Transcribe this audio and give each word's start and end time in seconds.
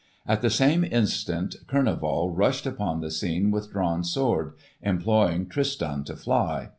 At 0.25 0.41
the 0.41 0.49
same 0.49 0.83
instant 0.83 1.57
Kurneval 1.67 2.31
rushed 2.35 2.65
upon 2.65 3.01
the 3.01 3.11
scene 3.11 3.51
with 3.51 3.71
drawn 3.71 4.03
sword, 4.03 4.53
imploring 4.81 5.45
Tristan 5.45 6.03
to 6.05 6.15
fly. 6.15 6.69